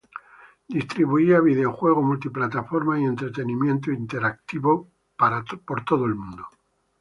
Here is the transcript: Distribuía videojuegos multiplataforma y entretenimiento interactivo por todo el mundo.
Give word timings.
Distribuía 0.67 1.39
videojuegos 1.41 2.03
multiplataforma 2.03 2.99
y 2.99 3.03
entretenimiento 3.03 3.91
interactivo 3.91 4.89
por 5.15 5.85
todo 5.85 6.07
el 6.07 6.15
mundo. 6.15 6.47